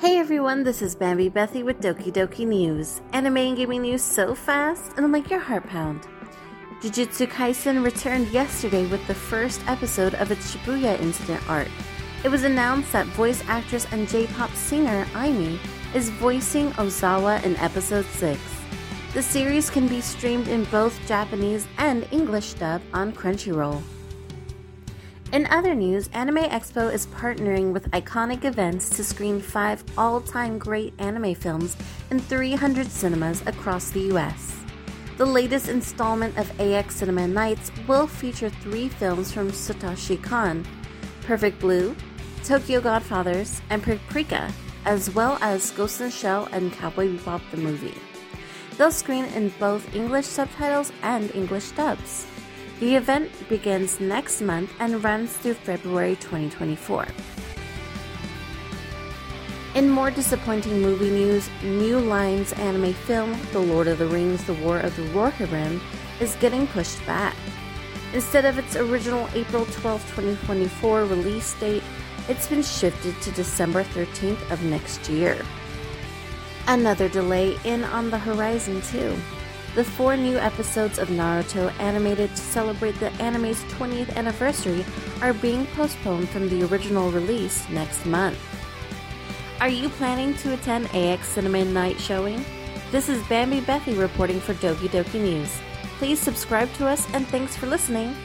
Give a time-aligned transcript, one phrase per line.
[0.00, 3.02] Hey everyone, this is Bambi Bethy with Doki Doki News.
[3.12, 6.08] Anime and gaming news so fast, it'll make your heart pound.
[6.80, 11.68] Jujutsu Kaisen returned yesterday with the first episode of its Shibuya incident arc.
[12.24, 15.58] It was announced that voice actress and J-pop singer Aimi
[15.94, 18.40] is voicing Ozawa in episode 6.
[19.12, 23.82] The series can be streamed in both Japanese and English dub on Crunchyroll.
[25.32, 30.58] In other news, Anime Expo is partnering with Iconic Events to screen five all time
[30.58, 31.76] great anime films
[32.10, 34.56] in 300 cinemas across the US.
[35.18, 40.66] The latest installment of AX Cinema Nights will feature three films from Satoshi Kon
[41.22, 41.94] Perfect Blue,
[42.42, 44.52] Tokyo Godfathers, and Paprika,
[44.84, 47.94] as well as Ghost in the Shell and Cowboy Bebop the movie.
[48.76, 52.26] They'll screen in both English subtitles and English dubs.
[52.80, 57.06] The event begins next month and runs through February 2024.
[59.74, 64.54] In more disappointing movie news, New Line's anime film, The Lord of the Rings The
[64.54, 65.78] War of the Rohirrim,
[66.22, 67.36] is getting pushed back.
[68.14, 71.82] Instead of its original April 12, 2024 release date,
[72.30, 75.36] it's been shifted to December 13th of next year.
[76.66, 79.14] Another delay in on the horizon, too
[79.74, 84.84] the four new episodes of Naruto animated to celebrate the anime's 20th anniversary
[85.22, 88.38] are being postponed from the original release next month.
[89.60, 92.44] Are you planning to attend AX Cinema Night showing?
[92.90, 95.60] This is Bambi Bethy reporting for Doki Doki News.
[95.98, 98.16] Please subscribe to us and thanks for listening.